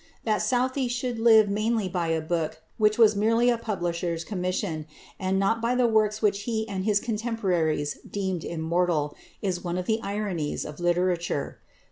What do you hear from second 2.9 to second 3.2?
was